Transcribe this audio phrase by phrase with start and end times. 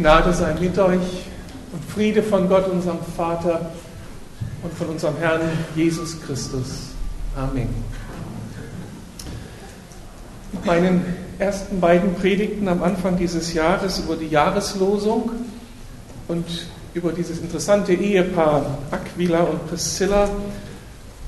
[0.00, 1.26] Gnade sei mit euch
[1.72, 3.70] und Friede von Gott, unserem Vater
[4.62, 5.42] und von unserem Herrn
[5.76, 6.88] Jesus Christus.
[7.36, 7.68] Amen.
[10.52, 11.04] Mit meinen
[11.38, 15.32] ersten beiden Predigten am Anfang dieses Jahres über die Jahreslosung
[16.28, 16.46] und
[16.94, 20.30] über dieses interessante Ehepaar Aquila und Priscilla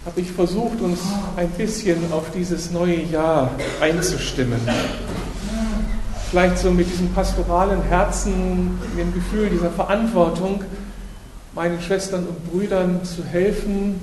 [0.07, 1.01] habe ich versucht, uns
[1.37, 3.51] ein bisschen auf dieses neue Jahr
[3.83, 4.61] einzustimmen
[6.33, 10.65] vielleicht so mit diesem pastoralen Herzen, dem Gefühl dieser Verantwortung,
[11.55, 14.01] meinen Schwestern und Brüdern zu helfen,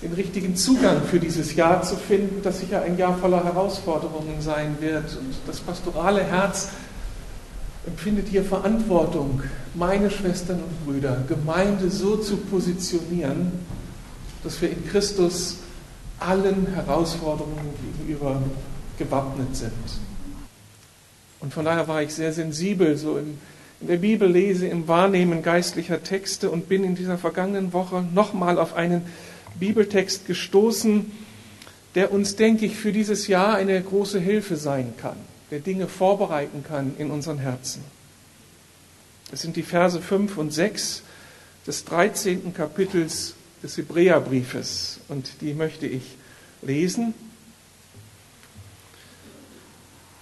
[0.00, 4.76] den richtigen Zugang für dieses Jahr zu finden, das sicher ein Jahr voller Herausforderungen sein
[4.78, 5.16] wird.
[5.16, 6.68] Und das pastorale Herz
[7.88, 9.42] empfindet hier Verantwortung,
[9.74, 13.50] meine Schwestern und Brüder, Gemeinde so zu positionieren,
[14.44, 15.56] dass wir in Christus
[16.20, 18.40] allen Herausforderungen gegenüber
[18.96, 19.72] gewappnet sind.
[21.40, 23.38] Und von daher war ich sehr sensibel, so im,
[23.80, 28.58] in der Bibel lese, im Wahrnehmen geistlicher Texte und bin in dieser vergangenen Woche nochmal
[28.58, 29.02] auf einen
[29.58, 31.10] Bibeltext gestoßen,
[31.94, 35.16] der uns, denke ich, für dieses Jahr eine große Hilfe sein kann,
[35.50, 37.82] der Dinge vorbereiten kann in unseren Herzen.
[39.32, 41.02] Es sind die Verse 5 und 6
[41.66, 42.54] des 13.
[42.54, 46.02] Kapitels des Hebräerbriefes und die möchte ich
[46.62, 47.14] lesen.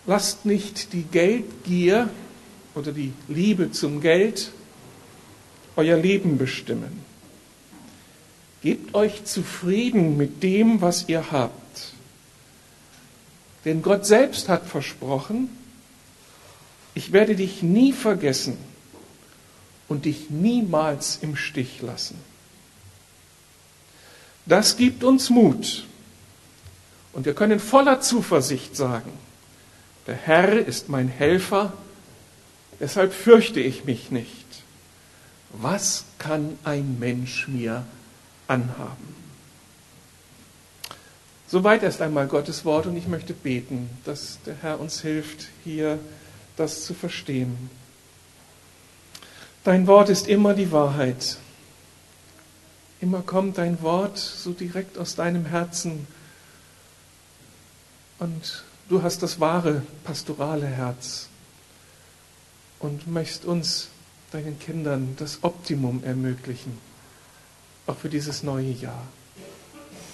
[0.06, 2.08] Lasst nicht die Geldgier
[2.74, 4.52] oder die Liebe zum Geld
[5.74, 7.04] euer Leben bestimmen.
[8.62, 11.92] Gebt euch zufrieden mit dem, was ihr habt.
[13.64, 15.48] Denn Gott selbst hat versprochen,
[16.94, 18.56] ich werde dich nie vergessen
[19.88, 22.16] und dich niemals im Stich lassen.
[24.46, 25.84] Das gibt uns Mut.
[27.12, 29.10] Und wir können voller Zuversicht sagen,
[30.06, 31.72] der Herr ist mein Helfer,
[32.80, 34.44] deshalb fürchte ich mich nicht.
[35.52, 37.84] Was kann ein Mensch mir
[38.48, 39.14] anhaben?
[41.48, 45.98] Soweit erst einmal Gottes Wort und ich möchte beten, dass der Herr uns hilft, hier
[46.56, 47.70] das zu verstehen.
[49.62, 51.38] Dein Wort ist immer die Wahrheit.
[53.00, 56.06] Immer kommt dein Wort so direkt aus deinem Herzen
[58.18, 61.26] und Du hast das wahre pastorale Herz
[62.78, 63.88] und möchtest uns,
[64.30, 66.78] deinen Kindern, das Optimum ermöglichen,
[67.86, 69.06] auch für dieses neue Jahr.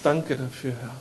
[0.03, 1.01] Danke dafür, Herr.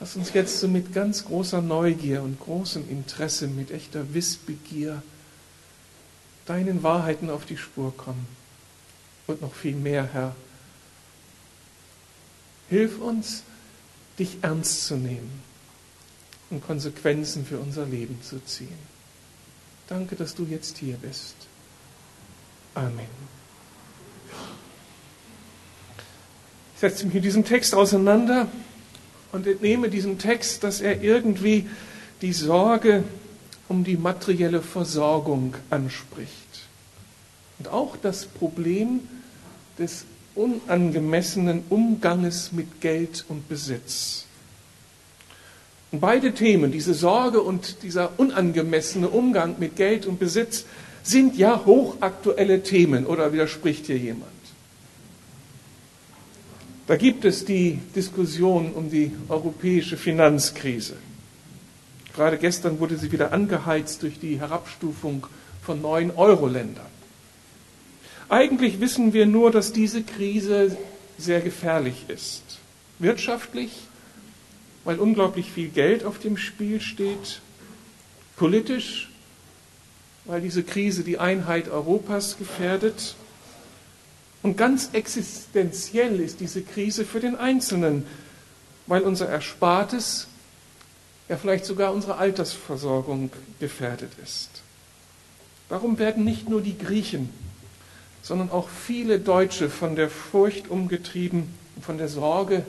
[0.00, 5.02] Lass uns jetzt so mit ganz großer Neugier und großem Interesse, mit echter Wissbegier
[6.46, 8.26] deinen Wahrheiten auf die Spur kommen.
[9.26, 10.34] Und noch viel mehr, Herr.
[12.70, 13.42] Hilf uns,
[14.18, 15.51] dich ernst zu nehmen
[16.52, 18.92] und Konsequenzen für unser Leben zu ziehen.
[19.88, 21.34] Danke, dass du jetzt hier bist.
[22.74, 23.06] Amen.
[26.74, 28.48] Ich setze mich mit diesem Text auseinander
[29.32, 31.68] und entnehme diesem Text, dass er irgendwie
[32.20, 33.04] die Sorge
[33.68, 36.68] um die materielle Versorgung anspricht.
[37.58, 39.00] Und auch das Problem
[39.78, 44.26] des unangemessenen Umganges mit Geld und Besitz.
[45.92, 50.64] Und beide Themen, diese Sorge und dieser unangemessene Umgang mit Geld und Besitz,
[51.02, 53.06] sind ja hochaktuelle Themen.
[53.06, 54.30] Oder widerspricht hier jemand?
[56.86, 60.94] Da gibt es die Diskussion um die europäische Finanzkrise.
[62.14, 65.26] Gerade gestern wurde sie wieder angeheizt durch die Herabstufung
[65.62, 66.86] von neun Euro-Ländern.
[68.28, 70.76] Eigentlich wissen wir nur, dass diese Krise
[71.18, 72.42] sehr gefährlich ist.
[72.98, 73.72] Wirtschaftlich,
[74.84, 77.40] weil unglaublich viel Geld auf dem Spiel steht,
[78.36, 79.10] politisch,
[80.24, 83.14] weil diese Krise die Einheit Europas gefährdet
[84.42, 88.04] und ganz existenziell ist diese Krise für den Einzelnen,
[88.86, 90.26] weil unser Erspartes,
[91.28, 93.30] ja vielleicht sogar unsere Altersversorgung
[93.60, 94.50] gefährdet ist.
[95.68, 97.30] Darum werden nicht nur die Griechen,
[98.20, 102.66] sondern auch viele Deutsche von der Furcht umgetrieben, von der Sorge,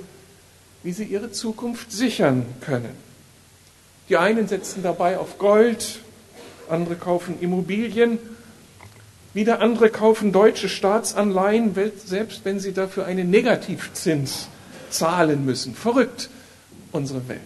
[0.83, 2.91] wie sie ihre Zukunft sichern können.
[4.09, 6.00] Die einen setzen dabei auf Gold,
[6.69, 8.19] andere kaufen Immobilien,
[9.33, 11.74] wieder andere kaufen deutsche Staatsanleihen,
[12.06, 14.47] selbst wenn sie dafür einen Negativzins
[14.89, 15.74] zahlen müssen.
[15.74, 16.30] Verrückt,
[16.91, 17.39] unsere Welt.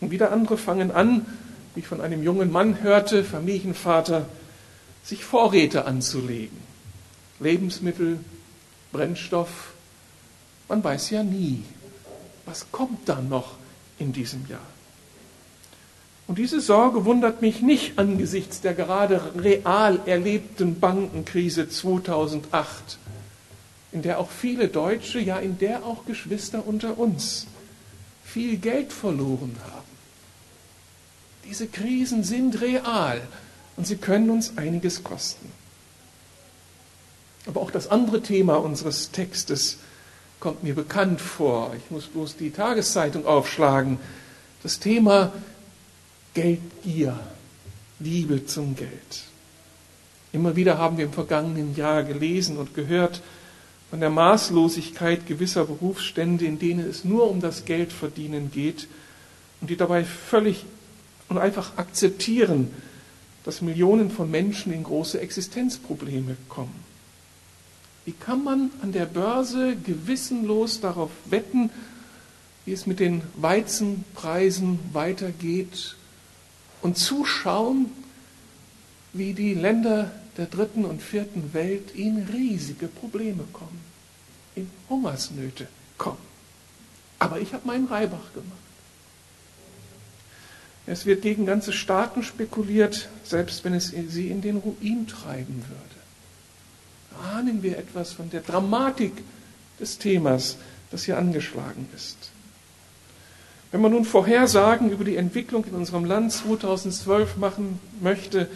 [0.00, 1.26] Und wieder andere fangen an,
[1.74, 4.26] wie ich von einem jungen Mann hörte, Familienvater,
[5.02, 6.56] sich Vorräte anzulegen.
[7.40, 8.18] Lebensmittel,
[8.92, 9.73] Brennstoff,
[10.68, 11.62] man weiß ja nie,
[12.46, 13.54] was kommt da noch
[13.98, 14.60] in diesem Jahr.
[16.26, 22.98] Und diese Sorge wundert mich nicht angesichts der gerade real erlebten Bankenkrise 2008,
[23.92, 27.46] in der auch viele Deutsche, ja in der auch Geschwister unter uns
[28.24, 29.84] viel Geld verloren haben.
[31.46, 33.20] Diese Krisen sind real
[33.76, 35.52] und sie können uns einiges kosten.
[37.46, 39.78] Aber auch das andere Thema unseres Textes
[40.44, 41.74] kommt mir bekannt vor.
[41.74, 43.98] Ich muss bloß die Tageszeitung aufschlagen.
[44.62, 45.32] Das Thema
[46.34, 47.18] Geldgier,
[47.98, 49.24] Liebe zum Geld.
[50.34, 53.22] Immer wieder haben wir im vergangenen Jahr gelesen und gehört
[53.88, 58.86] von der Maßlosigkeit gewisser Berufsstände, in denen es nur um das Geldverdienen geht
[59.62, 60.66] und die dabei völlig
[61.30, 62.70] und einfach akzeptieren,
[63.44, 66.93] dass Millionen von Menschen in große Existenzprobleme kommen.
[68.04, 71.70] Wie kann man an der Börse gewissenlos darauf wetten,
[72.64, 75.96] wie es mit den Weizenpreisen weitergeht
[76.82, 77.90] und zuschauen,
[79.12, 83.80] wie die Länder der dritten und vierten Welt in riesige Probleme kommen,
[84.54, 86.18] in Hungersnöte kommen.
[87.18, 88.58] Aber ich habe meinen Reibach gemacht.
[90.86, 95.93] Es wird gegen ganze Staaten spekuliert, selbst wenn es sie in den Ruin treiben würde.
[97.22, 99.12] Ahnen wir etwas von der Dramatik
[99.80, 100.56] des Themas,
[100.90, 102.16] das hier angeschlagen ist.
[103.70, 108.48] Wenn man nun Vorhersagen über die Entwicklung in unserem Land 2012 machen möchte,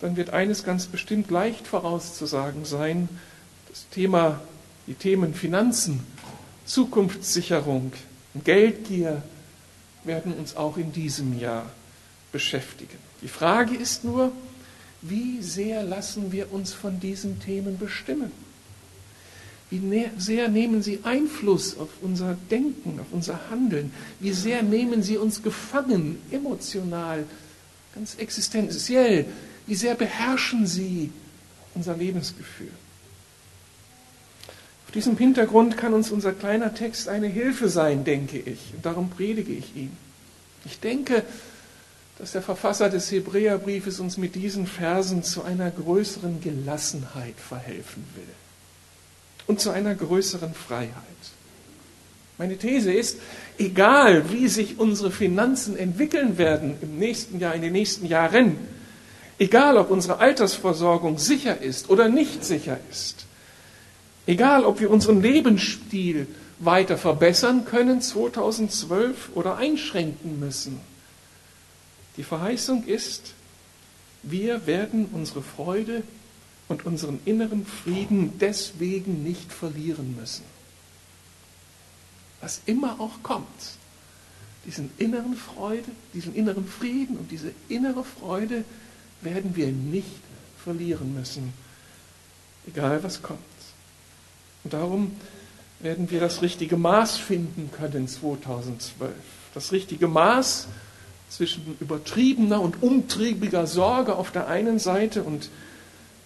[0.00, 3.08] dann wird eines ganz bestimmt leicht vorauszusagen sein.
[3.68, 4.40] Das Thema,
[4.86, 6.00] die Themen Finanzen,
[6.64, 7.92] Zukunftssicherung,
[8.44, 9.22] Geldgier
[10.04, 11.66] werden uns auch in diesem Jahr
[12.32, 12.98] beschäftigen.
[13.22, 14.32] Die Frage ist nur,
[15.02, 18.32] wie sehr lassen wir uns von diesen Themen bestimmen?
[19.68, 23.92] Wie sehr nehmen sie Einfluss auf unser Denken, auf unser Handeln?
[24.20, 27.24] Wie sehr nehmen sie uns gefangen, emotional,
[27.94, 29.26] ganz existenziell?
[29.66, 31.10] Wie sehr beherrschen sie
[31.74, 32.70] unser Lebensgefühl?
[34.86, 38.72] Auf diesem Hintergrund kann uns unser kleiner Text eine Hilfe sein, denke ich.
[38.72, 39.90] Und darum predige ich ihn.
[40.64, 41.24] Ich denke,
[42.18, 48.24] dass der Verfasser des Hebräerbriefes uns mit diesen Versen zu einer größeren Gelassenheit verhelfen will
[49.46, 50.92] und zu einer größeren Freiheit.
[52.38, 53.18] Meine These ist,
[53.58, 58.58] egal wie sich unsere Finanzen entwickeln werden im nächsten Jahr, in den nächsten Jahren,
[59.38, 63.24] egal ob unsere Altersversorgung sicher ist oder nicht sicher ist,
[64.26, 66.26] egal ob wir unseren Lebensstil
[66.58, 70.80] weiter verbessern können 2012 oder einschränken müssen,
[72.16, 73.34] die Verheißung ist,
[74.22, 76.02] wir werden unsere Freude
[76.68, 80.44] und unseren inneren Frieden deswegen nicht verlieren müssen.
[82.40, 83.46] Was immer auch kommt,
[84.64, 88.64] diesen inneren Freude, diesen inneren Frieden und diese innere Freude
[89.20, 90.06] werden wir nicht
[90.62, 91.52] verlieren müssen,
[92.66, 93.40] egal was kommt.
[94.64, 95.12] Und darum
[95.78, 99.12] werden wir das richtige Maß finden können 2012.
[99.54, 100.66] Das richtige Maß
[101.36, 105.50] zwischen übertriebener und umtriebiger Sorge auf der einen Seite und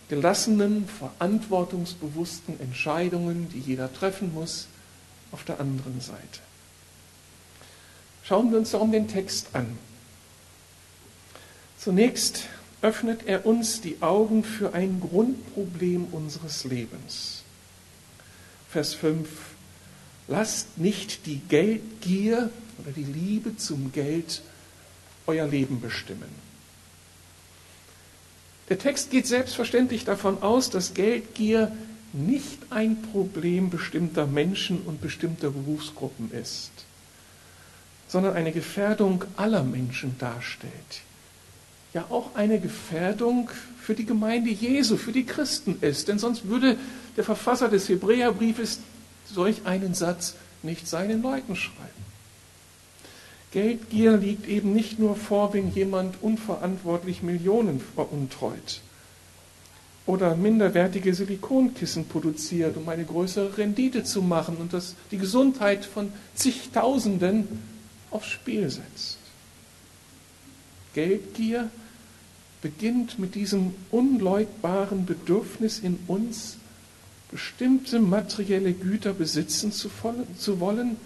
[0.08, 4.68] gelassenen, verantwortungsbewussten Entscheidungen, die jeder treffen muss,
[5.32, 6.40] auf der anderen Seite.
[8.22, 9.78] Schauen wir uns darum den Text an.
[11.76, 12.44] Zunächst
[12.80, 17.42] öffnet er uns die Augen für ein Grundproblem unseres Lebens.
[18.68, 19.28] Vers 5.
[20.28, 24.42] Lasst nicht die Geldgier oder die Liebe zum Geld
[25.30, 26.28] euer Leben bestimmen.
[28.68, 31.72] Der Text geht selbstverständlich davon aus, dass Geldgier
[32.12, 36.70] nicht ein Problem bestimmter Menschen und bestimmter Berufsgruppen ist,
[38.08, 41.02] sondern eine Gefährdung aller Menschen darstellt.
[41.94, 46.06] Ja, auch eine Gefährdung für die Gemeinde Jesu, für die Christen ist.
[46.06, 46.76] Denn sonst würde
[47.16, 48.80] der Verfasser des Hebräerbriefes
[49.26, 51.99] solch einen Satz nicht seinen Leuten schreiben.
[53.52, 58.80] Geldgier liegt eben nicht nur vor, wenn jemand unverantwortlich Millionen veruntreut
[60.06, 66.12] oder minderwertige Silikonkissen produziert, um eine größere Rendite zu machen und das die Gesundheit von
[66.34, 67.46] zigtausenden
[68.10, 69.18] aufs Spiel setzt.
[70.94, 71.70] Geldgier
[72.62, 76.56] beginnt mit diesem unleugbaren Bedürfnis in uns,
[77.30, 80.96] bestimmte materielle Güter besitzen zu wollen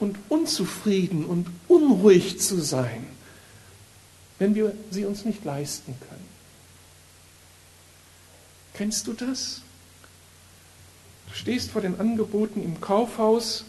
[0.00, 3.06] und unzufrieden und unruhig zu sein,
[4.38, 6.28] wenn wir sie uns nicht leisten können.
[8.74, 9.60] Kennst du das?
[11.28, 13.64] Du stehst vor den Angeboten im Kaufhaus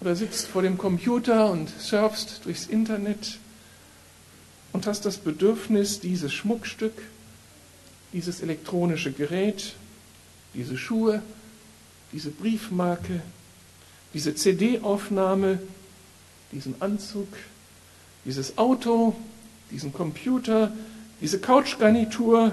[0.00, 3.38] oder sitzt vor dem Computer und surfst durchs Internet
[4.72, 7.00] und hast das Bedürfnis, dieses Schmuckstück,
[8.12, 9.74] dieses elektronische Gerät,
[10.54, 11.22] diese Schuhe,
[12.12, 13.22] diese Briefmarke,
[14.14, 15.58] diese CD-Aufnahme,
[16.52, 17.28] diesen Anzug,
[18.24, 19.14] dieses Auto,
[19.70, 20.72] diesen Computer,
[21.20, 22.52] diese Couchgarnitur,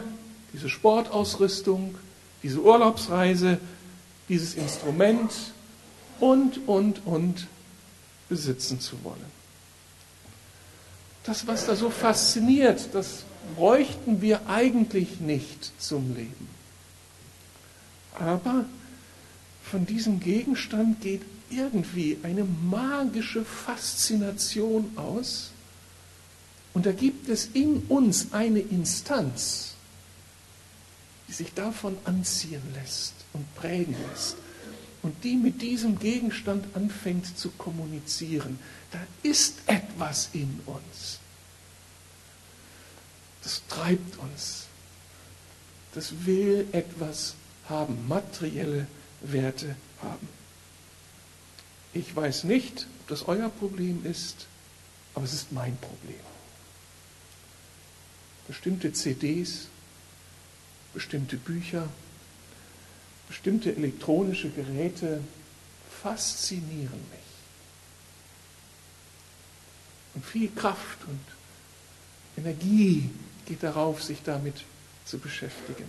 [0.53, 1.95] diese Sportausrüstung,
[2.43, 3.59] diese Urlaubsreise,
[4.27, 5.31] dieses Instrument
[6.19, 7.47] und, und, und
[8.27, 9.41] besitzen zu wollen.
[11.23, 13.23] Das, was da so fasziniert, das
[13.55, 16.49] bräuchten wir eigentlich nicht zum Leben.
[18.19, 18.65] Aber
[19.63, 25.51] von diesem Gegenstand geht irgendwie eine magische Faszination aus.
[26.73, 29.73] Und da gibt es in uns eine Instanz,
[31.27, 34.37] die sich davon anziehen lässt und prägen lässt
[35.01, 38.59] und die mit diesem Gegenstand anfängt zu kommunizieren.
[38.91, 41.19] Da ist etwas in uns.
[43.43, 44.67] Das treibt uns.
[45.93, 47.35] Das will etwas
[47.67, 48.87] haben, materielle
[49.21, 50.40] Werte haben.
[51.93, 54.47] Ich weiß nicht, ob das euer Problem ist,
[55.13, 56.19] aber es ist mein Problem.
[58.47, 59.67] Bestimmte CDs,
[60.93, 61.87] bestimmte Bücher,
[63.27, 65.21] bestimmte elektronische Geräte
[66.01, 67.19] faszinieren mich.
[70.13, 71.19] Und viel Kraft und
[72.37, 73.09] Energie
[73.45, 74.63] geht darauf, sich damit
[75.05, 75.85] zu beschäftigen.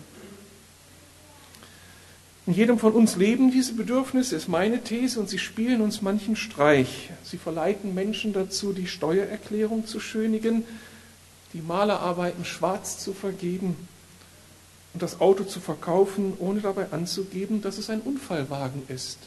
[2.47, 6.35] In jedem von uns leben diese Bedürfnisse, ist meine These, und sie spielen uns manchen
[6.35, 7.11] Streich.
[7.23, 10.65] Sie verleiten Menschen dazu, die Steuererklärung zu schönigen,
[11.53, 13.77] die Malerarbeiten schwarz zu vergeben
[14.93, 19.19] und das Auto zu verkaufen, ohne dabei anzugeben, dass es ein Unfallwagen ist.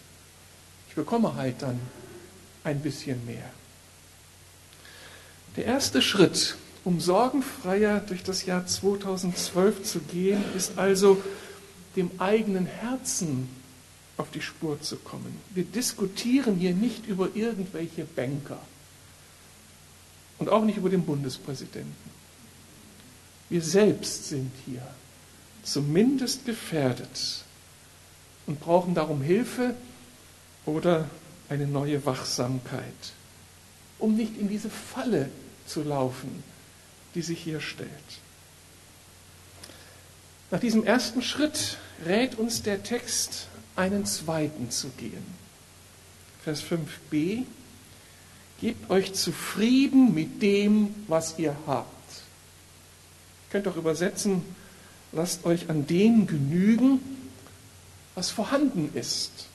[0.90, 1.80] Ich bekomme halt dann
[2.66, 3.50] ein bisschen mehr.
[5.56, 11.22] Der erste Schritt, um sorgenfreier durch das Jahr 2012 zu gehen, ist also
[11.96, 13.50] dem eigenen Herzen
[14.18, 15.40] auf die Spur zu kommen.
[15.54, 18.60] Wir diskutieren hier nicht über irgendwelche Banker
[20.38, 22.16] und auch nicht über den Bundespräsidenten.
[23.50, 24.82] Wir selbst sind hier
[25.64, 27.44] zumindest gefährdet
[28.46, 29.76] und brauchen darum Hilfe
[30.66, 31.10] oder
[31.50, 33.14] eine neue Wachsamkeit,
[34.00, 35.30] um nicht in diese Falle
[35.68, 36.44] zu laufen,
[37.14, 37.90] die sich hier stellt.
[40.56, 45.26] Nach diesem ersten Schritt rät uns der Text, einen zweiten zu gehen.
[46.46, 47.44] Vers 5b,
[48.62, 51.90] gebt euch zufrieden mit dem, was ihr habt.
[52.14, 54.44] Ihr könnt auch übersetzen,
[55.12, 57.02] lasst euch an dem genügen,
[58.14, 59.48] was vorhanden ist.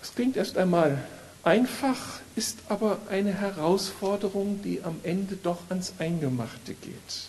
[0.00, 1.04] Das klingt erst einmal
[1.42, 7.28] einfach, ist aber eine Herausforderung, die am Ende doch ans Eingemachte geht.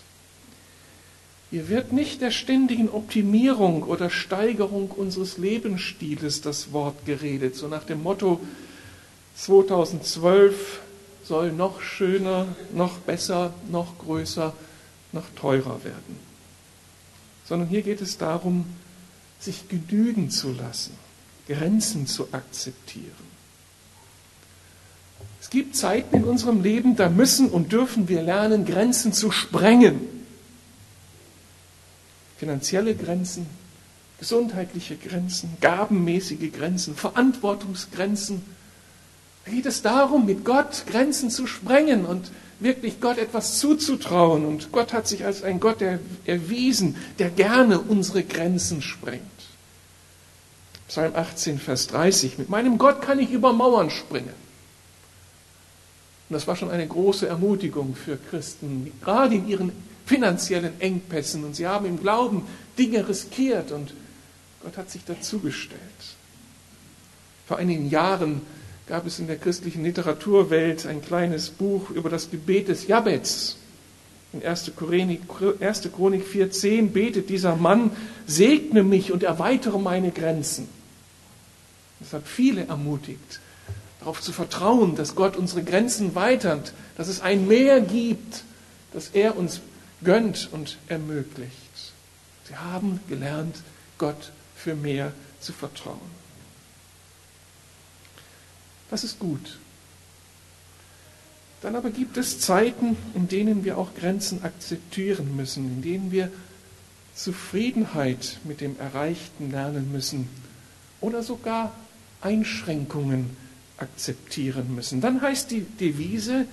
[1.50, 7.82] Hier wird nicht der ständigen Optimierung oder Steigerung unseres Lebensstiles das Wort geredet, so nach
[7.82, 8.40] dem Motto
[9.34, 10.80] 2012
[11.24, 14.52] soll noch schöner, noch besser, noch größer,
[15.12, 16.30] noch teurer werden.
[17.46, 18.66] Sondern hier geht es darum,
[19.40, 20.92] sich genügen zu lassen,
[21.48, 23.30] Grenzen zu akzeptieren.
[25.40, 30.19] Es gibt Zeiten in unserem Leben, da müssen und dürfen wir lernen, Grenzen zu sprengen
[32.40, 33.46] finanzielle Grenzen,
[34.18, 38.40] gesundheitliche Grenzen, gabenmäßige Grenzen, Verantwortungsgrenzen.
[39.44, 44.46] Da geht es darum, mit Gott Grenzen zu sprengen und wirklich Gott etwas zuzutrauen.
[44.46, 45.84] Und Gott hat sich als ein Gott
[46.24, 49.20] erwiesen, der gerne unsere Grenzen sprengt.
[50.88, 52.38] Psalm 18, Vers 30.
[52.38, 54.32] Mit meinem Gott kann ich über Mauern springen.
[56.30, 61.54] Und das war schon eine große Ermutigung für Christen, gerade in ihren finanziellen Engpässen und
[61.54, 62.44] sie haben im Glauben
[62.76, 63.94] Dinge riskiert und
[64.60, 65.80] Gott hat sich dazugestellt.
[67.46, 68.40] Vor einigen Jahren
[68.88, 73.58] gab es in der christlichen Literaturwelt ein kleines Buch über das Gebet des Jabez.
[74.32, 74.72] In 1.
[74.76, 75.20] Chronik,
[75.60, 75.88] 1.
[75.94, 77.92] Chronik 4.10 betet dieser Mann,
[78.26, 80.66] segne mich und erweitere meine Grenzen.
[82.00, 83.38] Das hat viele ermutigt,
[84.00, 88.42] darauf zu vertrauen, dass Gott unsere Grenzen weitert, dass es ein Meer gibt,
[88.92, 89.60] dass er uns
[90.02, 91.92] gönnt und ermöglicht.
[92.48, 93.56] Sie haben gelernt,
[93.98, 96.20] Gott für mehr zu vertrauen.
[98.90, 99.58] Das ist gut.
[101.62, 106.30] Dann aber gibt es Zeiten, in denen wir auch Grenzen akzeptieren müssen, in denen wir
[107.14, 110.28] Zufriedenheit mit dem Erreichten lernen müssen
[111.00, 111.74] oder sogar
[112.22, 113.36] Einschränkungen
[113.76, 115.00] akzeptieren müssen.
[115.00, 116.46] Dann heißt die Devise,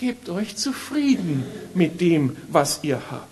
[0.00, 3.28] Gebt euch zufrieden mit dem, was ihr habt.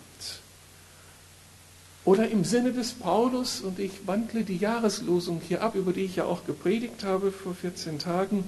[2.04, 6.16] Oder im Sinne des Paulus, und ich wandle die Jahreslosung hier ab, über die ich
[6.16, 8.44] ja auch gepredigt habe vor 14 Tagen,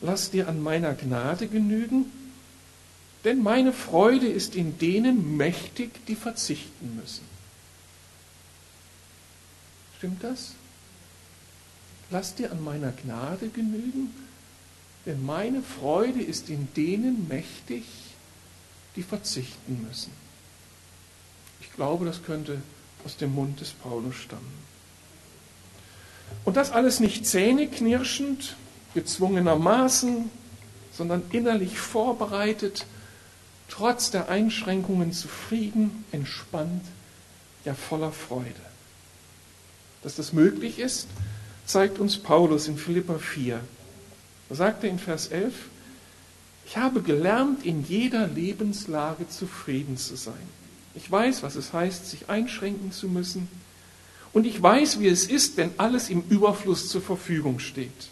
[0.00, 2.06] lass dir an meiner Gnade genügen,
[3.24, 7.24] denn meine Freude ist in denen mächtig, die verzichten müssen.
[9.98, 10.52] Stimmt das?
[12.10, 14.14] Lass dir an meiner Gnade genügen,
[15.06, 17.84] denn meine Freude ist in denen mächtig,
[18.96, 20.12] die verzichten müssen.
[21.60, 22.60] Ich glaube, das könnte
[23.04, 24.60] aus dem Mund des Paulus stammen.
[26.44, 28.56] Und das alles nicht zähneknirschend,
[28.94, 30.30] gezwungenermaßen,
[30.92, 32.86] sondern innerlich vorbereitet,
[33.68, 36.84] trotz der Einschränkungen zufrieden, entspannt,
[37.64, 38.54] ja voller Freude.
[40.02, 41.08] Dass das möglich ist,
[41.66, 43.60] zeigt uns Paulus in Philippa 4.
[44.50, 45.54] Da sagt er in Vers 11,
[46.66, 50.34] ich habe gelernt, in jeder Lebenslage zufrieden zu sein.
[50.94, 53.48] Ich weiß, was es heißt, sich einschränken zu müssen.
[54.32, 58.08] Und ich weiß, wie es ist, wenn alles im Überfluss zur Verfügung steht.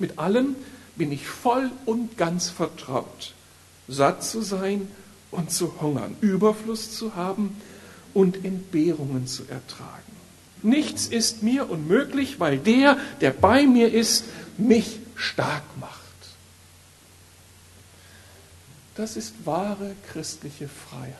[0.00, 0.56] Mit allem
[0.96, 3.34] bin ich voll und ganz vertraut,
[3.86, 4.88] satt zu sein
[5.30, 7.56] und zu hungern, Überfluss zu haben
[8.14, 10.02] und Entbehrungen zu ertragen.
[10.62, 14.24] Nichts ist mir unmöglich, weil der, der bei mir ist,
[14.56, 16.00] mich stark macht.
[18.94, 21.14] Das ist wahre christliche Freiheit.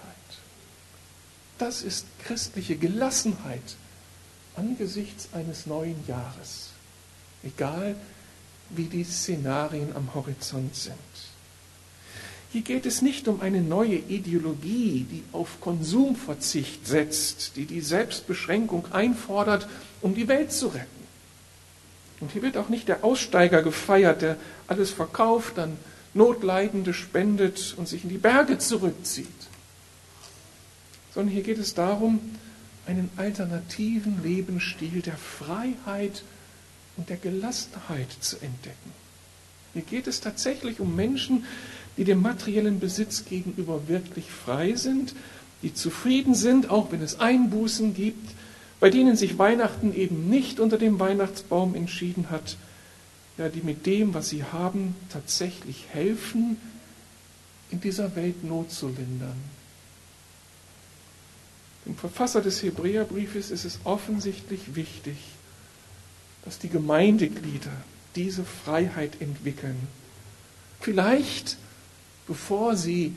[1.59, 3.77] Das ist christliche Gelassenheit
[4.57, 6.71] angesichts eines neuen Jahres,
[7.43, 7.97] egal
[8.71, 10.95] wie die Szenarien am Horizont sind.
[12.53, 18.93] Hier geht es nicht um eine neue Ideologie, die auf Konsumverzicht setzt, die die Selbstbeschränkung
[18.93, 19.69] einfordert,
[20.01, 20.94] um die Welt zu retten.
[22.25, 25.77] Und hier wird auch nicht der Aussteiger gefeiert, der alles verkauft, dann
[26.15, 29.27] Notleidende spendet und sich in die Berge zurückzieht.
[31.13, 32.19] Sondern hier geht es darum,
[32.87, 36.23] einen alternativen Lebensstil der Freiheit
[36.97, 38.93] und der Gelassenheit zu entdecken.
[39.75, 41.45] Hier geht es tatsächlich um Menschen,
[41.99, 45.15] die dem materiellen Besitz gegenüber wirklich frei sind,
[45.61, 48.31] die zufrieden sind, auch wenn es Einbußen gibt,
[48.81, 52.57] bei denen sich Weihnachten eben nicht unter dem Weihnachtsbaum entschieden hat,
[53.39, 56.57] ja, die mit dem, was sie haben, tatsächlich helfen,
[57.71, 59.37] in dieser Welt Not zu lindern.
[61.87, 65.17] Dem Verfasser des Hebräerbriefes ist es offensichtlich wichtig,
[66.45, 67.73] dass die Gemeindeglieder
[68.15, 69.77] diese Freiheit entwickeln.
[70.81, 71.57] Vielleicht
[72.27, 73.15] bevor sie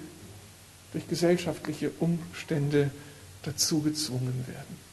[0.92, 2.92] durch gesellschaftliche Umstände
[3.44, 4.87] dazu gezwungen werden.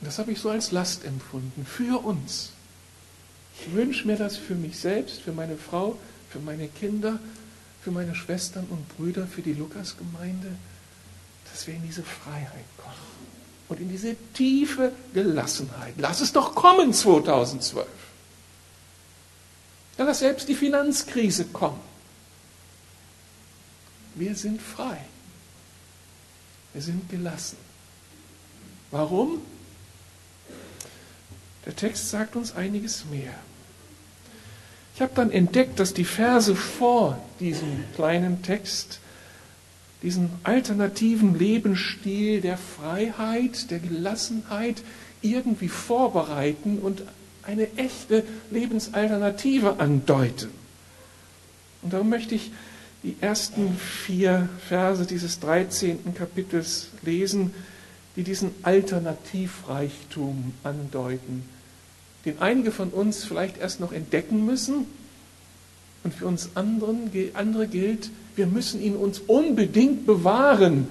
[0.00, 2.52] Das habe ich so als Last empfunden für uns.
[3.58, 5.98] Ich wünsche mir das für mich selbst, für meine Frau,
[6.30, 7.18] für meine Kinder,
[7.82, 10.48] für meine Schwestern und Brüder, für die Lukasgemeinde,
[11.50, 12.94] dass wir in diese Freiheit kommen
[13.68, 15.94] und in diese tiefe Gelassenheit.
[15.98, 17.86] Lass es doch kommen 2012.
[19.98, 21.80] Ja, lass selbst die Finanzkrise kommen.
[24.14, 24.98] Wir sind frei.
[26.72, 27.56] Wir sind gelassen.
[28.90, 29.42] Warum?
[31.66, 33.34] Der Text sagt uns einiges mehr.
[34.94, 39.00] Ich habe dann entdeckt, dass die Verse vor diesem kleinen Text
[40.02, 44.82] diesen alternativen Lebensstil der Freiheit, der Gelassenheit
[45.22, 47.02] irgendwie vorbereiten und
[47.42, 50.50] eine echte Lebensalternative andeuten.
[51.82, 52.50] Und darum möchte ich
[53.02, 56.14] die ersten vier Verse dieses 13.
[56.14, 57.54] Kapitels lesen,
[58.20, 61.48] die diesen Alternativreichtum andeuten,
[62.26, 64.84] den einige von uns vielleicht erst noch entdecken müssen.
[66.04, 70.86] Und für uns anderen, andere gilt, wir müssen ihn uns unbedingt bewahren,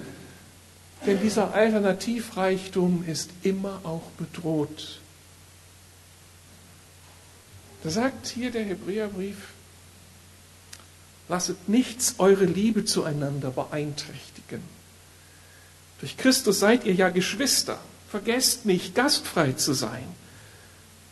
[1.06, 4.98] denn dieser Alternativreichtum ist immer auch bedroht.
[7.84, 9.36] Da sagt hier der Hebräerbrief,
[11.28, 14.79] Lasset nichts eure Liebe zueinander beeinträchtigen.
[16.00, 17.78] Durch Christus seid ihr ja Geschwister.
[18.10, 20.04] Vergesst nicht, gastfrei zu sein.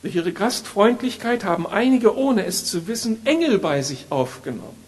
[0.03, 4.85] Durch ihre Gastfreundlichkeit haben einige, ohne es zu wissen, Engel bei sich aufgenommen.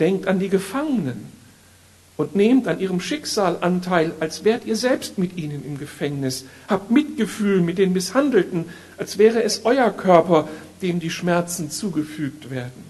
[0.00, 1.32] Denkt an die Gefangenen
[2.16, 6.44] und nehmt an ihrem Schicksal Anteil, als wärt ihr selbst mit ihnen im Gefängnis.
[6.68, 10.48] Habt Mitgefühl mit den Misshandelten, als wäre es euer Körper,
[10.82, 12.84] dem die Schmerzen zugefügt werden.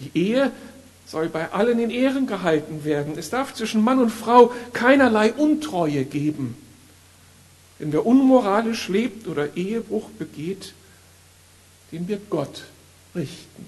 [0.00, 0.52] Die Ehe
[1.06, 3.16] soll bei allen in Ehren gehalten werden.
[3.16, 6.56] Es darf zwischen Mann und Frau keinerlei Untreue geben.
[7.78, 10.74] Denn wer unmoralisch lebt oder Ehebruch begeht,
[11.92, 12.64] den wird Gott
[13.14, 13.66] richten.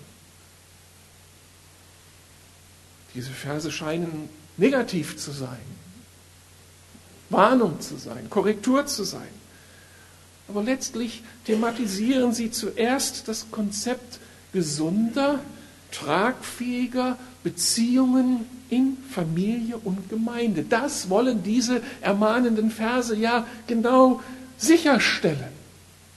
[3.14, 5.58] Diese Verse scheinen negativ zu sein,
[7.30, 9.28] Warnung zu sein, Korrektur zu sein.
[10.48, 14.18] Aber letztlich thematisieren sie zuerst das Konzept
[14.52, 15.40] gesunder,
[15.92, 20.64] tragfähiger Beziehungen in Familie und Gemeinde.
[20.64, 24.20] Das wollen diese ermahnenden Verse ja genau
[24.58, 25.56] sicherstellen.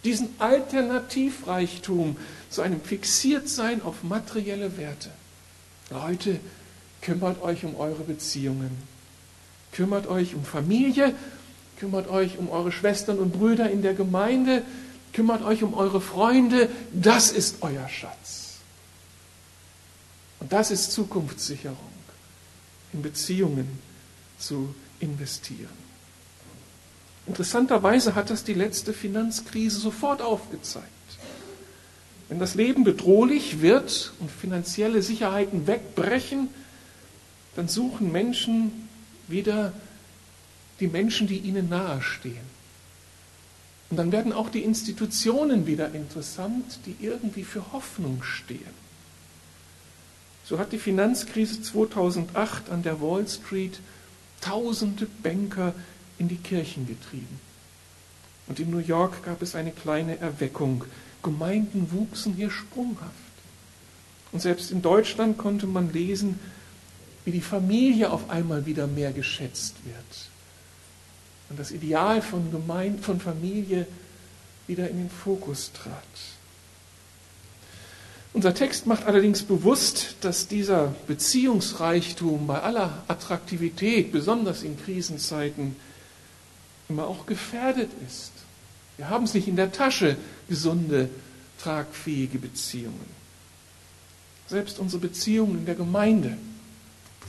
[0.04, 2.18] Diesen Alternativreichtum
[2.50, 5.10] zu einem Fixiertsein auf materielle Werte.
[5.90, 6.40] Leute,
[7.02, 8.72] kümmert euch um eure Beziehungen.
[9.72, 11.14] Kümmert euch um Familie,
[11.80, 14.64] kümmert euch um eure Schwestern und Brüder in der Gemeinde,
[15.14, 16.70] kümmert euch um eure Freunde.
[16.92, 18.41] Das ist euer Schatz.
[20.42, 21.78] Und das ist Zukunftssicherung,
[22.94, 23.80] in Beziehungen
[24.40, 25.70] zu investieren.
[27.28, 30.88] Interessanterweise hat das die letzte Finanzkrise sofort aufgezeigt.
[32.28, 36.50] Wenn das Leben bedrohlich wird und finanzielle Sicherheiten wegbrechen,
[37.56, 38.90] dann suchen Menschen
[39.28, 39.74] wieder
[40.80, 42.50] die Menschen, die ihnen nahestehen.
[43.92, 48.91] Und dann werden auch die Institutionen wieder interessant, die irgendwie für Hoffnung stehen.
[50.52, 53.80] So hat die Finanzkrise 2008 an der Wall Street
[54.42, 55.74] tausende Banker
[56.20, 57.40] in die Kirchen getrieben.
[58.48, 60.84] Und in New York gab es eine kleine Erweckung.
[61.24, 63.14] Gemeinden wuchsen hier sprunghaft.
[64.34, 66.38] Und selbst in Deutschland konnte man lesen,
[67.24, 70.30] wie die Familie auf einmal wieder mehr geschätzt wird.
[71.50, 73.88] Und das Ideal von, Gemeinde, von Familie
[74.68, 76.41] wieder in den Fokus trat.
[78.34, 85.76] Unser Text macht allerdings bewusst, dass dieser Beziehungsreichtum bei aller Attraktivität, besonders in Krisenzeiten,
[86.88, 88.32] immer auch gefährdet ist.
[88.98, 90.16] Wir haben es nicht in der Tasche,
[90.48, 91.10] gesunde,
[91.62, 93.22] tragfähige Beziehungen.
[94.48, 96.38] Selbst unsere Beziehungen in der Gemeinde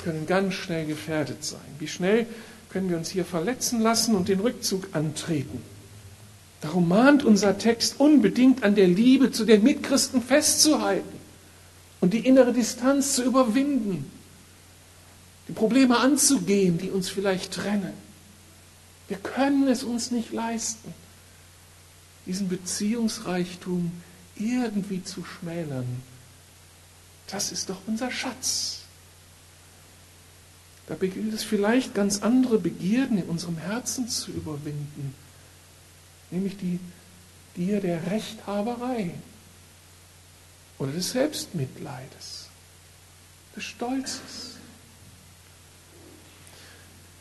[0.05, 1.61] können ganz schnell gefährdet sein.
[1.79, 2.27] Wie schnell
[2.69, 5.63] können wir uns hier verletzen lassen und den Rückzug antreten?
[6.63, 11.19] Darum mahnt unser Text unbedingt an der Liebe zu den Mitchristen festzuhalten
[12.01, 14.09] und die innere Distanz zu überwinden,
[15.49, 17.93] die Probleme anzugehen, die uns vielleicht trennen.
[19.09, 20.95] Wir können es uns nicht leisten,
[22.27, 23.91] diesen Beziehungsreichtum
[24.37, 26.01] irgendwie zu schmälern.
[27.27, 28.83] Das ist doch unser Schatz.
[30.87, 35.15] Dabei gilt es vielleicht, ganz andere Begierden in unserem Herzen zu überwinden,
[36.33, 36.81] nämlich die
[37.55, 39.11] Gier der Rechthaberei
[40.79, 42.49] oder des Selbstmitleides,
[43.55, 44.57] des Stolzes.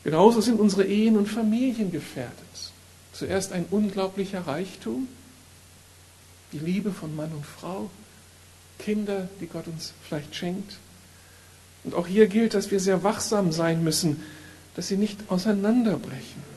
[0.03, 2.33] Genauso sind unsere Ehen und Familien gefährdet.
[3.13, 5.07] Zuerst ein unglaublicher Reichtum,
[6.53, 7.91] die Liebe von Mann und Frau,
[8.79, 10.77] Kinder, die Gott uns vielleicht schenkt,
[11.83, 14.23] und auch hier gilt, dass wir sehr wachsam sein müssen,
[14.75, 16.50] dass sie nicht auseinanderbrechen.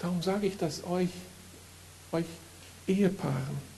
[0.00, 1.10] Darum sage ich das euch,
[2.12, 2.26] euch
[2.86, 3.68] Ehepaaren.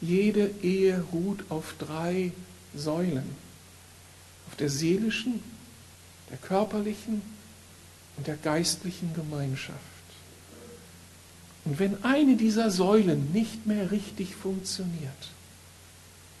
[0.00, 2.32] Jede Ehe ruht auf drei
[2.74, 3.36] Säulen.
[4.48, 5.42] Auf der seelischen,
[6.30, 7.22] der körperlichen
[8.16, 9.78] und der geistlichen Gemeinschaft.
[11.64, 15.28] Und wenn eine dieser Säulen nicht mehr richtig funktioniert,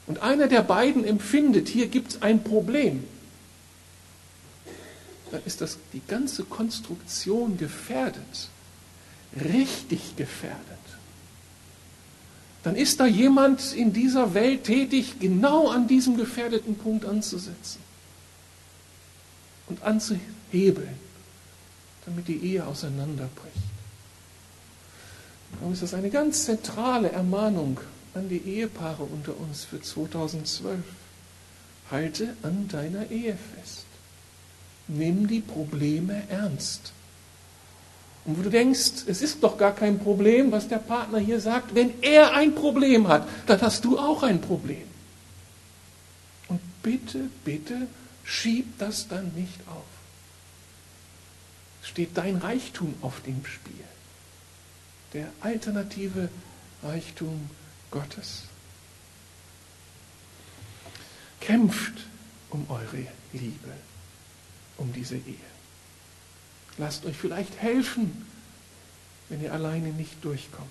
[0.06, 3.04] und einer der beiden empfindet, hier gibt es ein Problem,
[5.30, 8.48] dann ist das die ganze Konstruktion gefährdet,
[9.36, 10.60] richtig gefährdet.
[12.62, 17.80] Dann ist da jemand in dieser Welt tätig, genau an diesem gefährdeten Punkt anzusetzen
[19.68, 20.94] und anzuhebeln,
[22.04, 23.56] damit die Ehe auseinanderbricht.
[25.52, 27.80] Darum ist das eine ganz zentrale Ermahnung
[28.14, 30.80] an die Ehepaare unter uns für 2012.
[31.90, 33.86] Halte an deiner Ehe fest.
[34.86, 36.92] Nimm die Probleme ernst.
[38.24, 41.74] Und wo du denkst, es ist doch gar kein Problem, was der Partner hier sagt,
[41.74, 44.86] wenn er ein Problem hat, dann hast du auch ein Problem.
[46.48, 47.86] Und bitte, bitte,
[48.24, 49.84] schieb das dann nicht auf.
[51.82, 53.84] Es steht dein Reichtum auf dem Spiel.
[55.14, 56.28] Der alternative
[56.82, 57.50] Reichtum
[57.90, 58.42] Gottes.
[61.40, 62.06] Kämpft
[62.50, 63.72] um eure Liebe,
[64.76, 65.49] um diese Ehe.
[66.80, 68.26] Lasst euch vielleicht helfen,
[69.28, 70.66] wenn ihr alleine nicht durchkommt.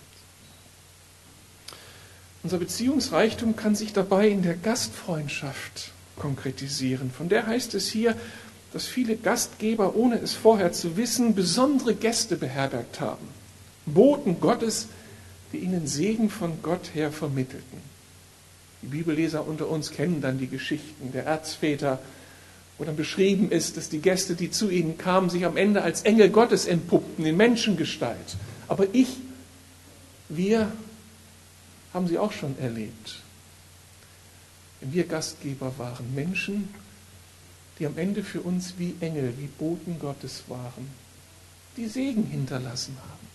[2.42, 7.12] Unser Beziehungsreichtum kann sich dabei in der Gastfreundschaft konkretisieren.
[7.12, 8.16] Von der heißt es hier,
[8.74, 13.28] dass viele Gastgeber, ohne es vorher zu wissen, besondere Gäste beherbergt haben.
[13.86, 14.88] Boten Gottes,
[15.54, 17.82] die ihnen Segen von Gott her vermittelten.
[18.82, 22.00] Die Bibelleser unter uns kennen dann die Geschichten der Erzväter
[22.80, 26.04] wo dann beschrieben ist, dass die Gäste, die zu ihnen kamen, sich am Ende als
[26.04, 28.38] Engel Gottes entpuppten in Menschengestalt.
[28.70, 29.18] Aber ich,
[30.30, 30.72] wir
[31.94, 33.20] haben sie auch schon erlebt.
[34.80, 36.74] Wir Gastgeber waren, Menschen,
[37.80, 40.90] die am Ende für uns wie Engel, wie Boten Gottes waren,
[41.76, 43.28] die Segen hinterlassen haben.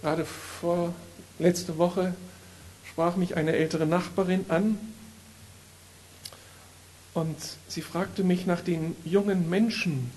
[0.00, 0.94] Gerade vor
[1.40, 2.14] letzte Woche
[2.88, 4.78] sprach mich eine ältere Nachbarin an
[7.18, 10.10] und sie fragte mich nach den jungen Menschen,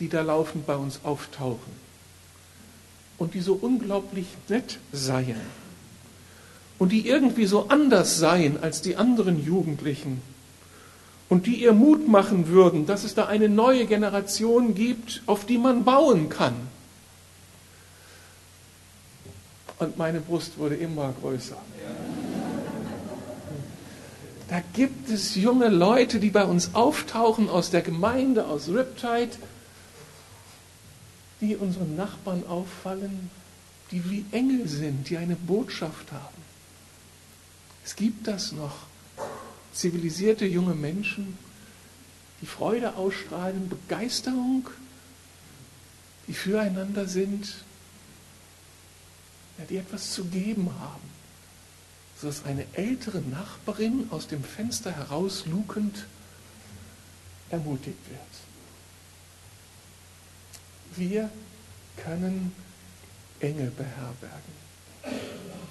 [0.00, 1.72] die da laufend bei uns auftauchen
[3.16, 5.40] und die so unglaublich nett seien
[6.80, 10.20] und die irgendwie so anders seien als die anderen Jugendlichen
[11.28, 15.58] und die ihr Mut machen würden, dass es da eine neue Generation gibt, auf die
[15.58, 16.54] man bauen kann.
[19.78, 21.56] Und meine Brust wurde immer größer.
[24.54, 29.32] Da gibt es junge Leute, die bei uns auftauchen aus der Gemeinde, aus Riptide,
[31.40, 33.32] die unseren Nachbarn auffallen,
[33.90, 36.42] die wie Engel sind, die eine Botschaft haben.
[37.84, 38.86] Es gibt das noch.
[39.72, 41.36] Zivilisierte junge Menschen,
[42.40, 44.70] die Freude ausstrahlen, Begeisterung,
[46.28, 47.64] die füreinander sind,
[49.58, 51.13] ja, die etwas zu geben haben
[52.20, 56.06] sodass eine ältere Nachbarin aus dem Fenster herauslugend
[57.50, 58.20] ermutigt wird.
[60.96, 61.30] Wir
[61.96, 62.52] können
[63.40, 64.64] Engel beherbergen.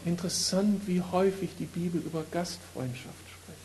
[0.05, 3.59] Interessant, wie häufig die Bibel über Gastfreundschaft spricht.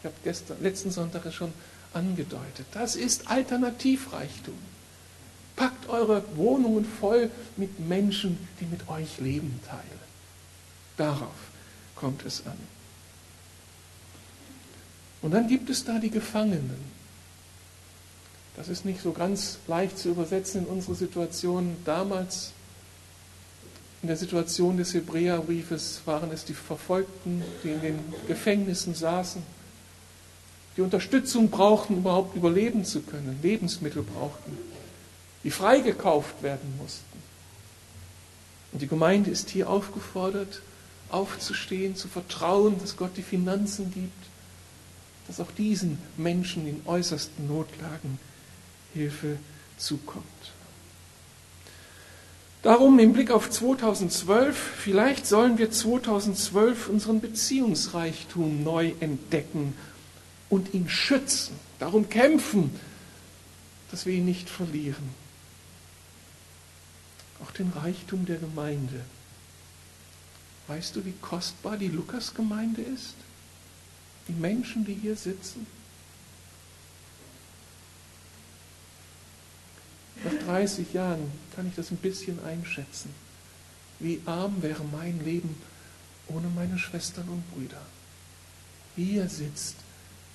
[0.00, 1.52] Ich habe gestern, letzten Sonntag schon
[1.92, 2.66] angedeutet.
[2.72, 4.58] Das ist Alternativreichtum.
[5.54, 10.04] Packt eure Wohnungen voll mit Menschen, die mit euch Leben teilen.
[10.96, 11.53] Darauf
[11.94, 12.58] kommt es an.
[15.22, 16.92] Und dann gibt es da die Gefangenen.
[18.56, 21.76] Das ist nicht so ganz leicht zu übersetzen in unsere Situation.
[21.84, 22.52] Damals,
[24.02, 29.42] in der Situation des Hebräerbriefes, waren es die Verfolgten, die in den Gefängnissen saßen,
[30.76, 34.58] die Unterstützung brauchten, überhaupt überleben zu können, Lebensmittel brauchten,
[35.42, 37.22] die freigekauft werden mussten.
[38.72, 40.60] Und die Gemeinde ist hier aufgefordert,
[41.14, 44.12] aufzustehen, zu vertrauen, dass Gott die Finanzen gibt,
[45.26, 48.18] dass auch diesen Menschen in äußersten Notlagen
[48.92, 49.38] Hilfe
[49.78, 50.24] zukommt.
[52.62, 59.74] Darum im Blick auf 2012, vielleicht sollen wir 2012 unseren Beziehungsreichtum neu entdecken
[60.48, 62.70] und ihn schützen, darum kämpfen,
[63.90, 65.10] dass wir ihn nicht verlieren.
[67.42, 69.04] Auch den Reichtum der Gemeinde
[70.66, 73.14] Weißt du, wie kostbar die Lukasgemeinde ist?
[74.28, 75.66] Die Menschen, die hier sitzen?
[80.24, 83.14] Nach 30 Jahren kann ich das ein bisschen einschätzen.
[83.98, 85.54] Wie arm wäre mein Leben
[86.28, 87.82] ohne meine Schwestern und Brüder.
[88.96, 89.76] Hier sitzt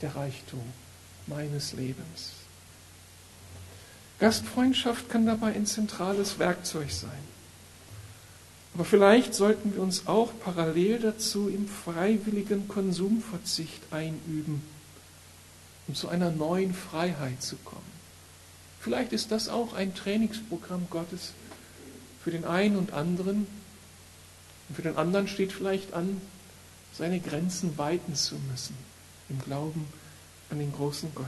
[0.02, 0.64] der Reichtum
[1.26, 2.34] meines Lebens.
[4.20, 7.29] Gastfreundschaft kann dabei ein zentrales Werkzeug sein.
[8.74, 14.62] Aber vielleicht sollten wir uns auch parallel dazu im freiwilligen Konsumverzicht einüben,
[15.88, 17.82] um zu einer neuen Freiheit zu kommen.
[18.80, 21.34] Vielleicht ist das auch ein Trainingsprogramm Gottes
[22.24, 23.48] für den einen und anderen.
[24.68, 26.22] Und für den anderen steht vielleicht an,
[26.94, 28.76] seine Grenzen weiten zu müssen
[29.30, 29.86] im Glauben
[30.50, 31.28] an den großen Gott.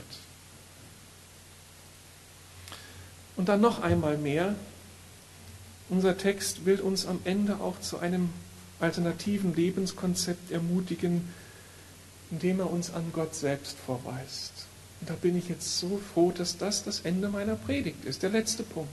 [3.36, 4.54] Und dann noch einmal mehr,
[5.92, 8.30] unser Text will uns am Ende auch zu einem
[8.80, 11.28] alternativen Lebenskonzept ermutigen,
[12.30, 14.52] indem er uns an Gott selbst verweist.
[15.00, 18.30] Und da bin ich jetzt so froh, dass das das Ende meiner Predigt ist, der
[18.30, 18.88] letzte Punkt.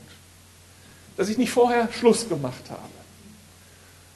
[1.15, 2.81] Dass ich nicht vorher Schluss gemacht habe.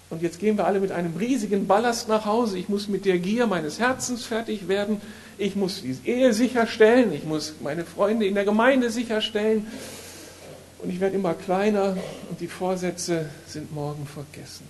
[0.10, 2.58] Und jetzt gehen wir alle mit einem riesigen Ballast nach Hause.
[2.58, 5.02] Ich muss mit der Gier meines Herzens fertig werden.
[5.38, 7.13] Ich muss die Ehe sicherstellen.
[7.13, 9.65] Ich muss meine Freunde in der Gemeinde sicherstellen.
[10.84, 11.96] Und ich werde immer kleiner
[12.30, 14.67] und die Vorsätze sind morgen vergessen.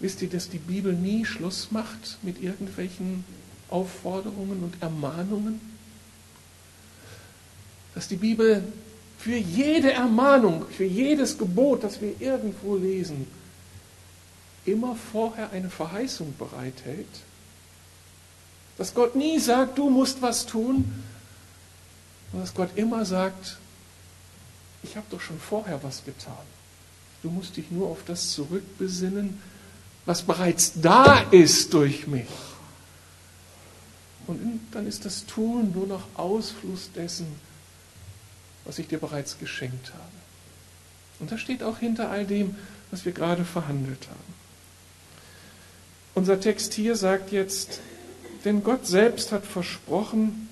[0.00, 3.24] Wisst ihr, dass die Bibel nie Schluss macht mit irgendwelchen
[3.68, 5.60] Aufforderungen und Ermahnungen?
[7.94, 8.64] Dass die Bibel
[9.18, 13.26] für jede Ermahnung, für jedes Gebot, das wir irgendwo lesen,
[14.64, 17.06] immer vorher eine Verheißung bereithält.
[18.78, 20.90] Dass Gott nie sagt, du musst was tun,
[22.30, 23.58] sondern dass Gott immer sagt,
[24.82, 26.34] ich habe doch schon vorher was getan.
[27.22, 29.40] Du musst dich nur auf das zurückbesinnen,
[30.06, 32.26] was bereits da ist durch mich.
[34.26, 37.26] Und dann ist das Tun nur noch Ausfluss dessen,
[38.64, 40.02] was ich dir bereits geschenkt habe.
[41.20, 42.56] Und das steht auch hinter all dem,
[42.90, 44.34] was wir gerade verhandelt haben.
[46.14, 47.80] Unser Text hier sagt jetzt,
[48.44, 50.48] denn Gott selbst hat versprochen,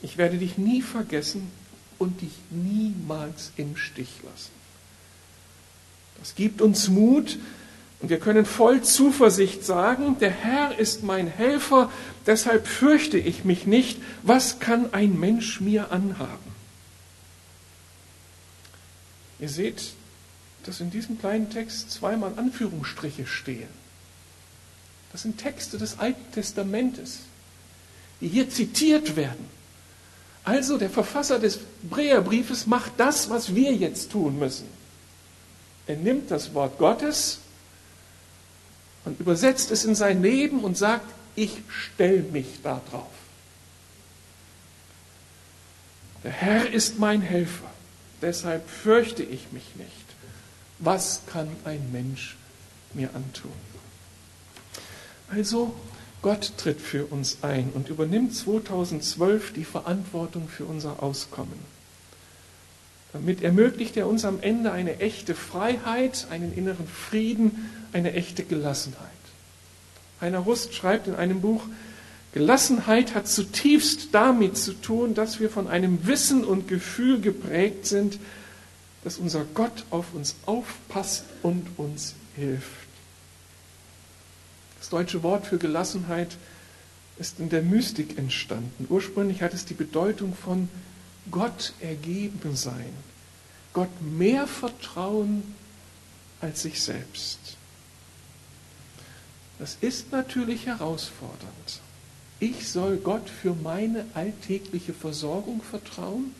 [0.00, 1.50] ich werde dich nie vergessen
[1.98, 4.50] und dich niemals im Stich lassen.
[6.18, 7.38] Das gibt uns Mut
[8.00, 11.90] und wir können voll Zuversicht sagen, der Herr ist mein Helfer,
[12.26, 13.98] deshalb fürchte ich mich nicht.
[14.22, 16.58] Was kann ein Mensch mir anhaben?
[19.40, 19.92] Ihr seht,
[20.64, 23.68] dass in diesem kleinen Text zweimal Anführungsstriche stehen.
[25.12, 27.20] Das sind Texte des Alten Testamentes,
[28.20, 29.57] die hier zitiert werden.
[30.48, 34.66] Also der Verfasser des Breherbriefes macht das, was wir jetzt tun müssen.
[35.86, 37.40] Er nimmt das Wort Gottes
[39.04, 41.04] und übersetzt es in sein Leben und sagt,
[41.36, 43.12] ich stelle mich da drauf.
[46.24, 47.70] Der Herr ist mein Helfer,
[48.22, 49.90] deshalb fürchte ich mich nicht.
[50.78, 52.38] Was kann ein Mensch
[52.94, 53.52] mir antun?
[55.30, 55.74] Also
[56.22, 61.58] Gott tritt für uns ein und übernimmt 2012 die Verantwortung für unser Auskommen.
[63.12, 69.08] Damit ermöglicht er uns am Ende eine echte Freiheit, einen inneren Frieden, eine echte Gelassenheit.
[70.20, 71.62] Heiner Rust schreibt in einem Buch,
[72.34, 78.18] Gelassenheit hat zutiefst damit zu tun, dass wir von einem Wissen und Gefühl geprägt sind,
[79.04, 82.87] dass unser Gott auf uns aufpasst und uns hilft.
[84.78, 86.36] Das deutsche Wort für Gelassenheit
[87.18, 88.86] ist in der Mystik entstanden.
[88.88, 90.68] Ursprünglich hat es die Bedeutung von
[91.30, 92.92] Gott ergeben sein,
[93.72, 95.42] Gott mehr vertrauen
[96.40, 97.38] als sich selbst.
[99.58, 101.80] Das ist natürlich herausfordernd.
[102.40, 106.32] Ich soll Gott für meine alltägliche Versorgung vertrauen?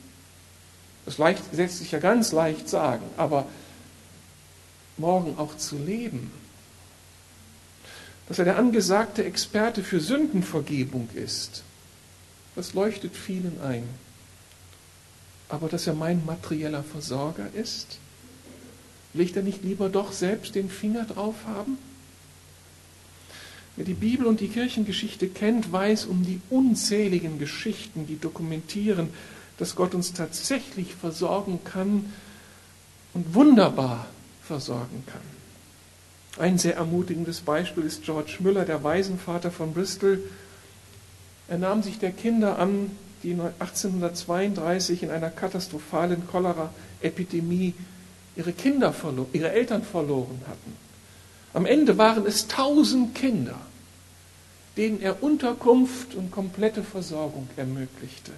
[1.04, 3.46] Das lässt sich ja ganz leicht sagen, aber
[4.96, 6.30] morgen auch zu leben,
[8.28, 11.64] dass er der angesagte Experte für Sündenvergebung ist,
[12.54, 13.84] das leuchtet vielen ein.
[15.48, 17.98] Aber dass er mein materieller Versorger ist,
[19.14, 21.78] will ich da nicht lieber doch selbst den Finger drauf haben?
[23.76, 29.08] Wer die Bibel und die Kirchengeschichte kennt, weiß um die unzähligen Geschichten, die dokumentieren,
[29.56, 32.12] dass Gott uns tatsächlich versorgen kann
[33.14, 34.06] und wunderbar
[34.42, 35.22] versorgen kann.
[36.38, 40.22] Ein sehr ermutigendes Beispiel ist George Müller, der Waisenvater von Bristol.
[41.48, 42.92] Er nahm sich der Kinder an,
[43.24, 47.74] die 1832 in einer katastrophalen Cholera-Epidemie
[48.36, 50.76] ihre Kinder verloren, ihre Eltern verloren hatten.
[51.54, 53.58] Am Ende waren es tausend Kinder,
[54.76, 58.30] denen er Unterkunft und komplette Versorgung ermöglichte.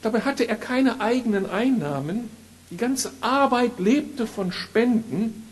[0.00, 2.30] Dabei hatte er keine eigenen Einnahmen.
[2.70, 5.42] Die ganze Arbeit lebte von Spenden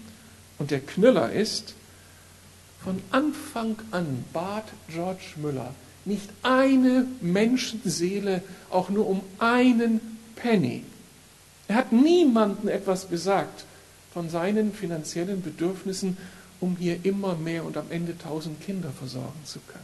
[0.62, 1.74] und der Knüller ist,
[2.84, 10.00] von Anfang an bat George Müller nicht eine Menschenseele auch nur um einen
[10.36, 10.84] Penny.
[11.66, 13.64] Er hat niemandem etwas gesagt
[14.14, 16.16] von seinen finanziellen Bedürfnissen,
[16.60, 19.82] um hier immer mehr und am Ende tausend Kinder versorgen zu können.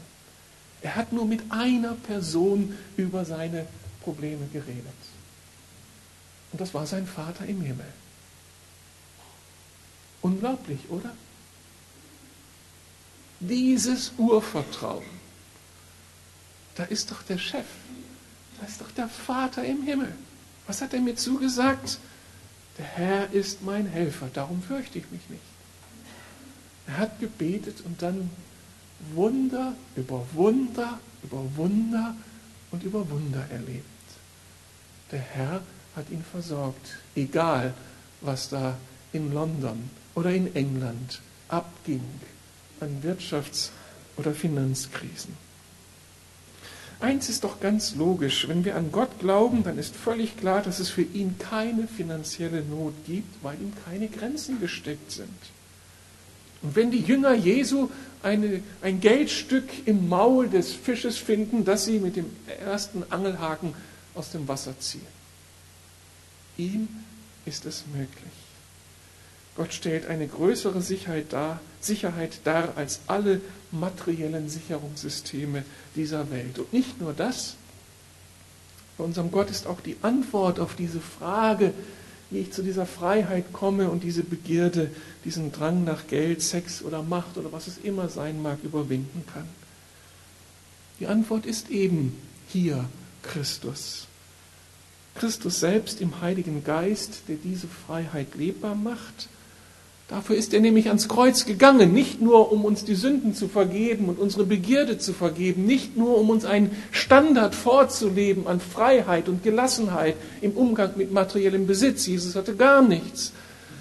[0.83, 3.67] Er hat nur mit einer Person über seine
[4.05, 4.87] Probleme geredet.
[6.53, 7.87] Und das war sein Vater im Himmel.
[10.23, 11.15] Unglaublich, oder?
[13.41, 15.05] Dieses Urvertrauen,
[16.75, 17.67] da ist doch der Chef,
[18.61, 20.13] da ist doch der Vater im Himmel.
[20.67, 21.99] Was hat er mir zugesagt?
[22.79, 25.43] Der Herr ist mein Helfer, darum fürchte ich mich nicht.
[26.89, 28.31] Er hat gebetet und dann
[29.15, 32.15] Wunder über Wunder über Wunder
[32.71, 33.85] und über Wunder erlebt.
[35.11, 35.63] Der Herr
[35.97, 37.75] hat ihn versorgt, egal
[38.21, 38.77] was da
[39.13, 42.03] in London oder in England abging
[42.81, 43.71] an Wirtschafts-
[44.17, 45.37] oder Finanzkrisen.
[47.01, 50.81] Eins ist doch ganz logisch, wenn wir an Gott glauben, dann ist völlig klar, dass
[50.81, 55.39] es für ihn keine finanzielle Not gibt, weil ihm keine Grenzen gesteckt sind.
[56.63, 57.89] Und wenn die Jünger Jesu
[58.21, 62.27] eine, ein Geldstück im Maul des Fisches finden, das sie mit dem
[62.65, 63.75] ersten Angelhaken
[64.17, 65.07] aus dem Wasser ziehen,
[66.57, 66.89] ihm
[67.47, 68.48] ist es möglich.
[69.59, 73.41] Gott stellt eine größere Sicherheit dar, Sicherheit dar als alle
[73.73, 75.65] materiellen Sicherungssysteme
[75.97, 76.61] dieser Welt.
[76.61, 77.57] Und nicht nur das,
[78.97, 81.75] bei unserem Gott ist auch die Antwort auf diese Frage,
[82.31, 84.93] wie ich zu dieser Freiheit komme und diese Begierde,
[85.25, 89.49] diesen Drang nach Geld, Sex oder Macht oder was es immer sein mag, überwinden kann.
[91.01, 92.17] Die Antwort ist eben
[92.49, 92.85] hier
[93.25, 94.07] Christus.
[95.17, 99.29] Christus selbst im Heiligen Geist, der diese Freiheit lebbar macht.
[100.09, 104.09] Dafür ist er nämlich ans Kreuz gegangen, nicht nur um uns die Sünden zu vergeben
[104.09, 109.43] und unsere Begierde zu vergeben, nicht nur um uns einen Standard vorzuleben an Freiheit und
[109.43, 112.07] Gelassenheit im Umgang mit materiellem Besitz.
[112.07, 113.33] Jesus hatte gar nichts,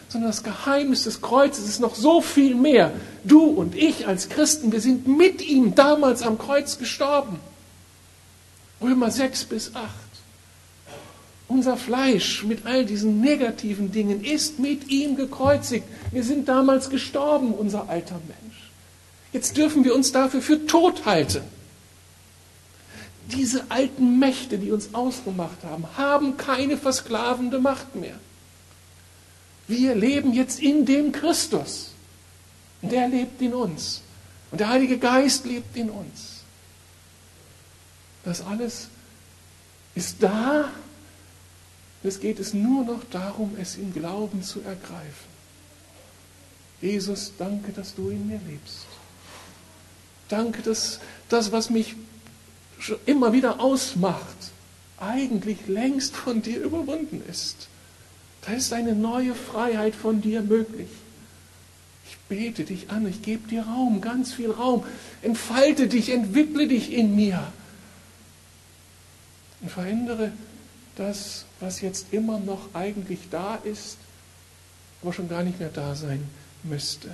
[0.09, 2.91] sondern das Geheimnis des Kreuzes ist noch so viel mehr.
[3.23, 7.39] Du und ich als Christen, wir sind mit ihm damals am Kreuz gestorben.
[8.82, 10.07] Römer 6 bis 8.
[11.48, 15.86] Unser Fleisch mit all diesen negativen Dingen ist mit ihm gekreuzigt.
[16.12, 18.72] Wir sind damals gestorben, unser alter Mensch.
[19.32, 21.43] Jetzt dürfen wir uns dafür für tot halten.
[23.32, 28.20] Diese alten Mächte, die uns ausgemacht haben, haben keine versklavende Macht mehr.
[29.68, 31.91] Wir leben jetzt in dem Christus.
[32.82, 34.02] Und der lebt in uns.
[34.52, 36.43] Und der Heilige Geist lebt in uns.
[38.24, 38.88] Das alles
[39.95, 40.70] ist da.
[42.04, 45.38] Es geht es nur noch darum, es im Glauben zu ergreifen.
[46.82, 48.86] Jesus, danke, dass du in mir lebst.
[50.30, 51.95] Danke, dass das, was mich
[53.06, 54.52] immer wieder ausmacht,
[55.00, 57.68] eigentlich längst von dir überwunden ist.
[58.45, 60.89] Da ist eine neue Freiheit von dir möglich.
[62.10, 64.86] Ich bete dich an, ich gebe dir Raum, ganz viel Raum.
[65.22, 67.52] Entfalte dich, entwickle dich in mir.
[69.62, 70.32] Und verändere
[70.98, 73.98] das, was jetzt immer noch eigentlich da ist,
[75.02, 76.28] aber schon gar nicht mehr da sein
[76.64, 77.14] müsste.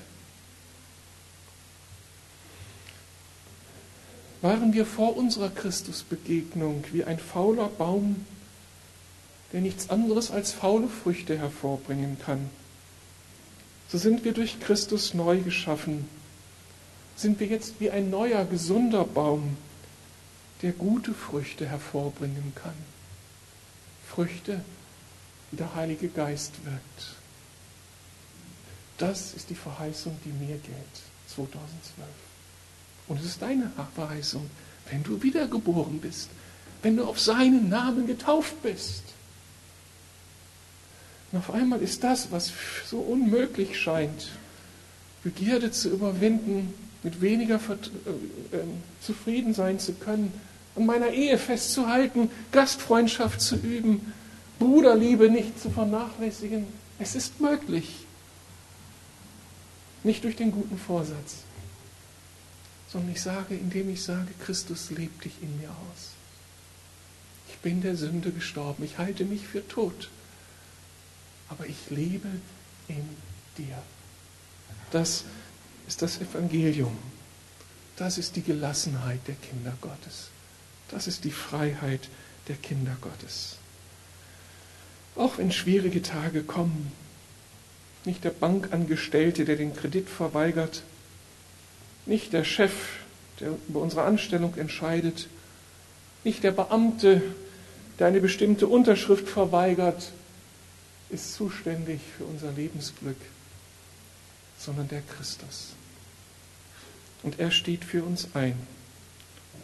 [4.42, 8.26] Waren wir vor unserer Christusbegegnung wie ein fauler Baum,
[9.54, 12.50] der nichts anderes als faule Früchte hervorbringen kann.
[13.90, 16.10] So sind wir durch Christus neu geschaffen.
[17.16, 19.56] Sind wir jetzt wie ein neuer, gesunder Baum,
[20.62, 22.93] der gute Früchte hervorbringen kann.
[24.14, 24.62] Früchte,
[25.52, 27.16] die der Heilige Geist wirkt.
[28.98, 30.96] Das ist die Verheißung, die mir gilt,
[31.28, 32.08] 2012.
[33.08, 34.50] Und es ist deine Verheißung,
[34.90, 36.30] wenn du wiedergeboren bist,
[36.82, 39.04] wenn du auf seinen Namen getauft bist.
[41.32, 42.52] Und auf einmal ist das, was
[42.86, 44.30] so unmöglich scheint,
[45.24, 48.64] Begierde zu überwinden, mit weniger äh, äh,
[49.02, 50.32] zufrieden sein zu können,
[50.76, 54.14] an meiner Ehe festzuhalten, Gastfreundschaft zu üben,
[54.60, 56.66] Bruderliebe nicht zu vernachlässigen.
[57.00, 58.06] Es ist möglich.
[60.04, 61.44] Nicht durch den guten Vorsatz,
[62.92, 66.12] sondern ich sage, indem ich sage, Christus lebt dich in mir aus.
[67.50, 70.10] Ich bin der Sünde gestorben, ich halte mich für tot
[71.54, 72.30] aber ich lebe
[72.88, 73.10] in
[73.58, 73.82] dir.
[74.92, 75.24] Das
[75.88, 76.98] ist das Evangelium.
[77.96, 80.30] Das ist die Gelassenheit der Kinder Gottes.
[80.94, 82.08] Das ist die Freiheit
[82.48, 83.58] der Kinder Gottes.
[85.16, 86.92] Auch wenn schwierige Tage kommen,
[88.06, 90.84] nicht der Bankangestellte, der den Kredit verweigert,
[92.06, 92.74] nicht der Chef,
[93.40, 95.28] der über unsere Anstellung entscheidet,
[96.24, 97.24] nicht der Beamte,
[97.98, 100.12] der eine bestimmte Unterschrift verweigert,
[101.10, 103.18] ist zuständig für unser Lebensglück,
[104.60, 105.70] sondern der Christus.
[107.24, 108.56] Und er steht für uns ein.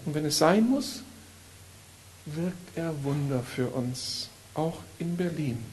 [0.06, 1.04] Und wenn es sein muss,
[2.26, 5.64] wirkt er Wunder für uns, auch in Berlin,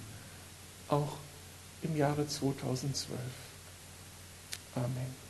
[0.89, 1.17] auch
[1.83, 3.19] im Jahre 2012.
[4.75, 5.26] Amen.